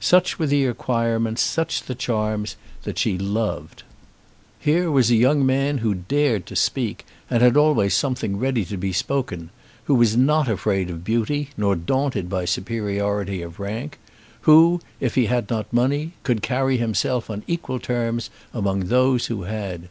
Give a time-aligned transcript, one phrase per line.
[0.00, 3.82] Such were the acquirements, such the charms, that she loved.
[4.58, 8.76] Here was a young man who dared to speak, and had always something ready to
[8.76, 9.48] be spoken;
[9.84, 13.98] who was not afraid of beauty, nor daunted by superiority of rank;
[14.42, 19.44] who, if he had not money, could carry himself on equal terms among those who
[19.44, 19.88] had.